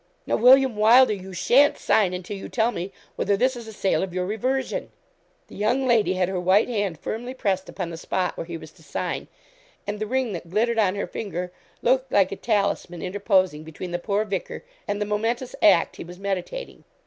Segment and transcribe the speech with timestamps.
[0.25, 4.01] 'Now, William Wylder, you sha'n't sign until you tell me whether this is a sale
[4.01, 4.89] of your reversion.'
[5.47, 8.71] The young lady had her white hand firmly pressed upon the spot where he was
[8.71, 9.27] to sign,
[9.85, 11.51] and the ring that glittered on her finger
[11.83, 16.17] looked like a talisman interposing between the poor vicar and the momentous act he was
[16.17, 16.83] meditating.